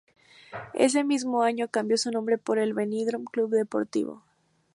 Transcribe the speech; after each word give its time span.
Ese 0.73 1.03
mismo 1.03 1.43
año 1.43 1.67
cambió 1.67 1.95
su 1.95 2.09
nombre 2.09 2.39
por 2.39 2.57
el 2.57 2.69
de 2.69 2.73
Benidorm 2.73 3.25
Club 3.25 3.51
Deportivo. 3.51 4.23